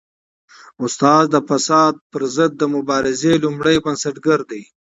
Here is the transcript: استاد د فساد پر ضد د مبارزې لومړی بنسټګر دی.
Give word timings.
استاد 0.85 1.23
د 1.33 1.35
فساد 1.49 1.93
پر 2.11 2.23
ضد 2.35 2.51
د 2.57 2.63
مبارزې 2.75 3.33
لومړی 3.43 3.75
بنسټګر 3.85 4.39
دی. 4.51 4.63